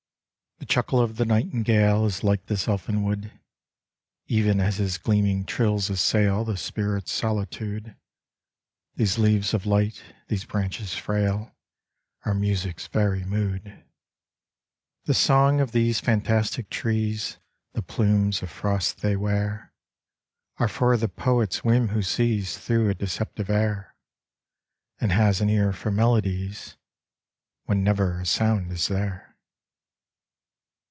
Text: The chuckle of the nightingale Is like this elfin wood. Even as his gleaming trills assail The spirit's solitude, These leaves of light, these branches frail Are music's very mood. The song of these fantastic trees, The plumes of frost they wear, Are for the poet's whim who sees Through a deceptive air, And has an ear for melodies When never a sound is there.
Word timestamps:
The 0.59 0.67
chuckle 0.67 0.99
of 1.01 1.17
the 1.17 1.25
nightingale 1.25 2.05
Is 2.05 2.23
like 2.23 2.45
this 2.45 2.67
elfin 2.67 3.01
wood. 3.03 3.31
Even 4.27 4.59
as 4.61 4.77
his 4.77 4.99
gleaming 4.99 5.43
trills 5.43 5.89
assail 5.89 6.45
The 6.45 6.55
spirit's 6.55 7.11
solitude, 7.11 7.95
These 8.93 9.17
leaves 9.17 9.55
of 9.55 9.65
light, 9.65 10.03
these 10.27 10.45
branches 10.45 10.93
frail 10.95 11.55
Are 12.25 12.35
music's 12.35 12.85
very 12.85 13.25
mood. 13.25 13.83
The 15.05 15.15
song 15.15 15.59
of 15.61 15.71
these 15.71 15.99
fantastic 15.99 16.69
trees, 16.69 17.39
The 17.73 17.81
plumes 17.81 18.43
of 18.43 18.51
frost 18.51 19.01
they 19.01 19.15
wear, 19.15 19.73
Are 20.57 20.67
for 20.69 20.95
the 20.95 21.09
poet's 21.09 21.63
whim 21.63 21.87
who 21.87 22.03
sees 22.03 22.59
Through 22.59 22.87
a 22.87 22.93
deceptive 22.93 23.49
air, 23.49 23.95
And 24.99 25.11
has 25.11 25.41
an 25.41 25.49
ear 25.49 25.73
for 25.73 25.89
melodies 25.89 26.77
When 27.65 27.83
never 27.83 28.21
a 28.21 28.25
sound 28.27 28.71
is 28.71 28.87
there. 28.89 29.27